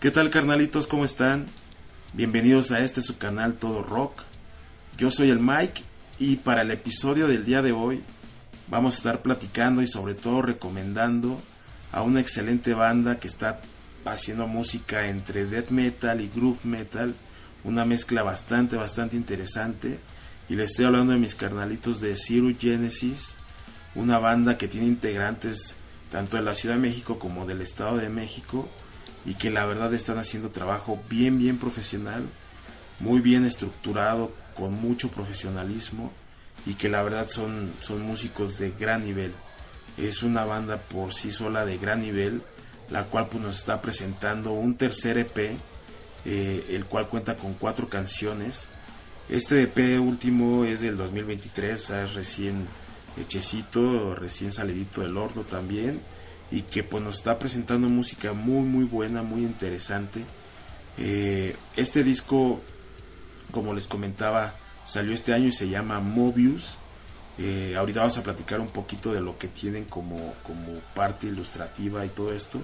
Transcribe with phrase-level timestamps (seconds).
[0.00, 0.86] ¿Qué tal carnalitos?
[0.86, 1.46] ¿Cómo están?
[2.14, 4.22] Bienvenidos a este su canal Todo Rock.
[4.96, 5.82] Yo soy el Mike
[6.18, 8.02] y para el episodio del día de hoy
[8.68, 11.38] vamos a estar platicando y sobre todo recomendando
[11.92, 13.60] a una excelente banda que está
[14.06, 17.14] haciendo música entre death metal y groove metal,
[17.62, 19.98] una mezcla bastante bastante interesante
[20.48, 23.34] y les estoy hablando de mis carnalitos de Zero Genesis,
[23.94, 25.76] una banda que tiene integrantes
[26.10, 28.66] tanto de la Ciudad de México como del Estado de México
[29.24, 32.24] y que la verdad están haciendo trabajo bien bien profesional,
[33.00, 36.12] muy bien estructurado, con mucho profesionalismo
[36.66, 39.32] y que la verdad son, son músicos de gran nivel.
[39.96, 42.42] Es una banda por sí sola de gran nivel,
[42.90, 45.56] la cual pues, nos está presentando un tercer EP,
[46.26, 48.68] eh, el cual cuenta con cuatro canciones.
[49.28, 52.66] Este EP último es del 2023, o sea, es recién
[53.16, 56.00] hechecito, recién salidito del horno también,
[56.50, 60.20] y que pues nos está presentando música muy muy buena, muy interesante.
[60.98, 62.60] Eh, este disco,
[63.52, 64.54] como les comentaba,
[64.90, 66.76] Salió este año y se llama Mobius.
[67.38, 72.04] Eh, ahorita vamos a platicar un poquito de lo que tienen como, como parte ilustrativa
[72.04, 72.60] y todo esto.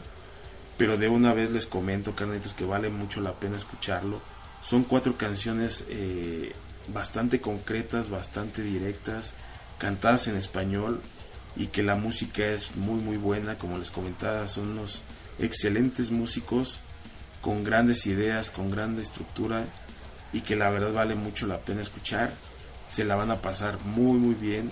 [0.77, 4.21] Pero de una vez les comento, carnalitos, que vale mucho la pena escucharlo.
[4.61, 6.53] Son cuatro canciones eh,
[6.89, 9.35] bastante concretas, bastante directas,
[9.79, 11.01] cantadas en español
[11.57, 13.57] y que la música es muy muy buena.
[13.57, 15.03] Como les comentaba, son unos
[15.39, 16.81] excelentes músicos
[17.41, 19.65] con grandes ideas, con grande estructura
[20.33, 22.33] y que la verdad vale mucho la pena escuchar.
[22.89, 24.71] Se la van a pasar muy muy bien.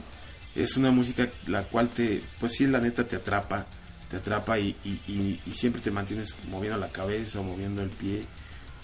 [0.55, 3.67] Es una música la cual te, pues sí, la neta te atrapa,
[4.09, 8.25] te atrapa y, y, siempre te mantienes moviendo la cabeza o moviendo el pie.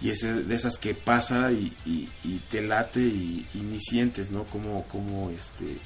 [0.02, 2.08] Y es de esas que pasa y,
[2.48, 4.44] te late y, ni sientes, ¿no?
[4.44, 5.76] Como, como, este,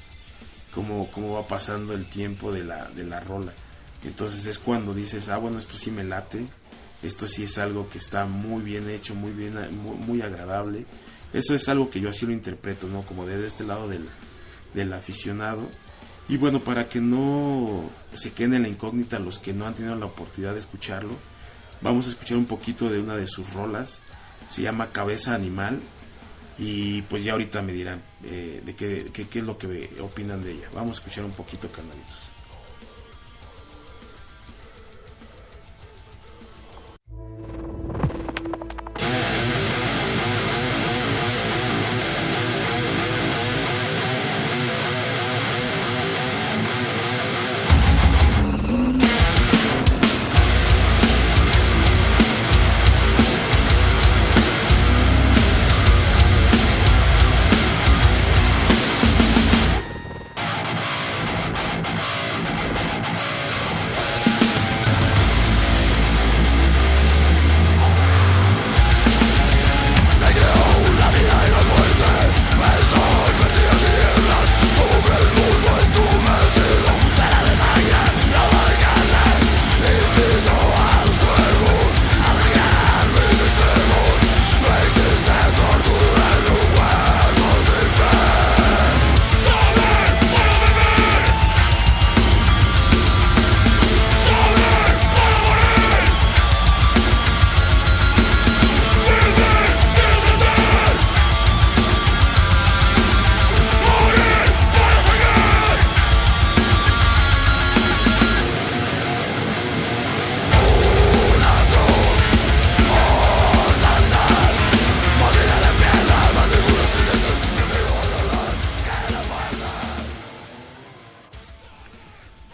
[0.75, 3.53] como, como va pasando el tiempo de la, de la rola.
[4.05, 6.47] Entonces es cuando dices, ah, bueno, esto sí me late,
[7.03, 9.55] esto sí es algo que está muy bien hecho, muy bien,
[10.07, 10.85] muy, agradable.
[11.33, 13.03] Eso es algo que yo así lo interpreto, ¿no?
[13.03, 14.07] Como desde este lado del,
[14.75, 15.69] del aficionado.
[16.29, 19.97] Y bueno, para que no se queden en la incógnita los que no han tenido
[19.97, 21.15] la oportunidad de escucharlo,
[21.81, 24.01] vamos a escuchar un poquito de una de sus rolas.
[24.49, 25.81] Se llama Cabeza Animal.
[26.59, 30.53] Y pues ya ahorita me dirán eh, de qué, qué, es lo que opinan de
[30.53, 30.69] ella.
[30.75, 32.34] Vamos a escuchar un poquito, canalitos.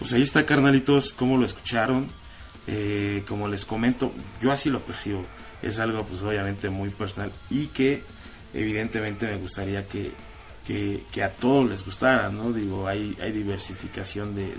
[0.00, 2.08] Pues ahí está, carnalitos, como lo escucharon.
[2.66, 5.24] Eh, como les comento, yo así lo percibo.
[5.62, 8.02] Es algo, pues obviamente muy personal y que
[8.54, 10.12] evidentemente me gustaría que,
[10.66, 12.52] que, a todos les gustara, ¿no?
[12.52, 14.54] Digo, hay, diversificación de,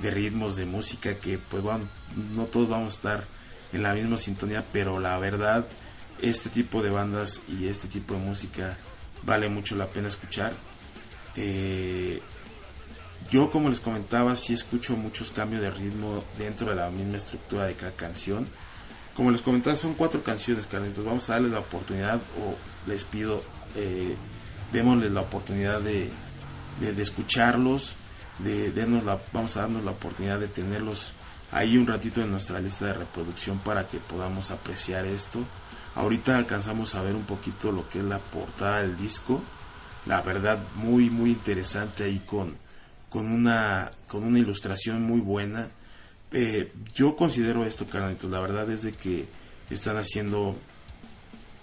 [0.00, 1.84] de, ritmos, de música, que pues bueno,
[2.34, 3.24] no todos vamos a estar
[3.72, 5.66] en la misma sintonía, pero la verdad,
[6.20, 8.78] este tipo de bandas y este tipo de música
[9.24, 10.52] vale mucho la pena escuchar.
[11.36, 11.91] Eh,
[13.32, 17.64] yo, como les comentaba, sí escucho muchos cambios de ritmo dentro de la misma estructura
[17.64, 18.46] de cada canción.
[19.16, 22.54] Como les comentaba, son cuatro canciones, Entonces Vamos a darles la oportunidad, o
[22.86, 23.42] les pido,
[23.74, 24.14] eh,
[24.70, 26.10] démosles la oportunidad de,
[26.80, 27.94] de, escucharlos,
[28.40, 28.70] de,
[29.02, 31.14] la, vamos a darnos la oportunidad de tenerlos
[31.52, 35.38] ahí un ratito en nuestra lista de reproducción para que podamos apreciar esto.
[35.94, 39.40] Ahorita alcanzamos a ver un poquito lo que es la portada del disco.
[40.04, 42.54] La verdad, muy, muy interesante ahí con
[43.12, 45.68] con una, con una ilustración muy buena.
[46.32, 49.26] Eh, yo considero esto, carnalitos, la verdad es de que
[49.68, 50.56] están haciendo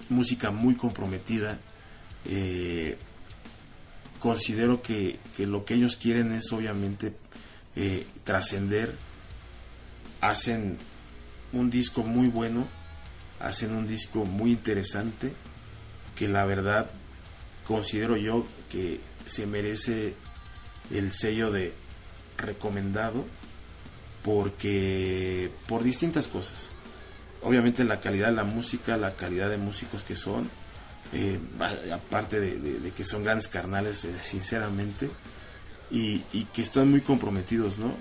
[0.09, 1.57] música muy comprometida.
[2.25, 2.97] Eh,
[4.19, 7.13] considero que, lo que ellos quieren es obviamente
[7.75, 8.95] eh, trascender.
[10.21, 10.77] Hacen
[11.51, 12.67] un disco muy bueno,
[13.39, 15.33] hacen un disco muy interesante,
[16.15, 16.87] que la verdad
[17.65, 20.13] considero yo que se merece
[20.91, 21.73] el sello de
[22.37, 23.25] recomendado
[24.23, 26.69] porque por distintas cosas.
[27.41, 30.49] Obviamente la calidad de la música la calidad de músicos que son
[31.13, 31.39] eh,
[31.93, 35.09] aparte de, que son grandes carnales eh, sinceramente
[35.89, 36.19] y,
[36.53, 37.95] que están muy comprometidos no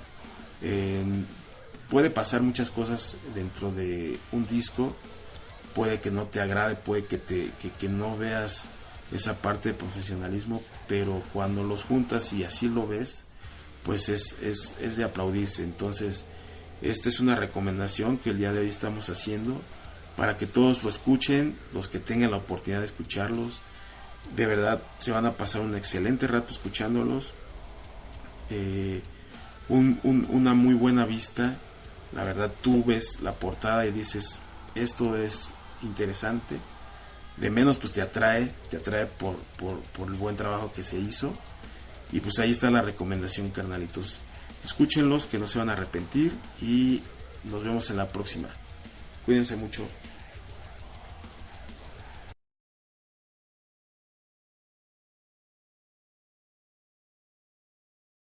[1.89, 4.95] puede pasar muchas cosas dentro de un disco
[5.75, 8.67] puede que no te agrade puede que te que no veas
[9.13, 13.25] esa parte de profesionalismo pero cuando los juntas y así lo ves
[13.89, 15.65] pues es, es, es de aplaudirse.
[15.65, 16.27] Entonces,
[16.83, 19.61] esta es una recomendación que el día de hoy estamos haciendo
[20.15, 23.63] para que todos lo escuchen, los que tengan la oportunidad de escucharlos.
[24.37, 27.33] De verdad, se van a pasar un excelente rato escuchándolos.
[28.51, 29.01] Eh,
[29.69, 31.57] una muy buena vista.
[32.13, 34.41] La verdad, tú ves la portada y dices,
[34.75, 36.57] esto es interesante.
[37.41, 40.99] De menos, pues te atrae, te atrae por, por, por el buen trabajo que se
[40.99, 41.33] hizo.
[42.11, 44.19] Y pues ahí está la recomendación, carnalitos.
[44.65, 46.33] Escúchenlos, que no se van a arrepentir.
[46.61, 47.03] Y
[47.45, 48.49] nos vemos en la próxima.
[49.25, 49.87] Cuídense mucho.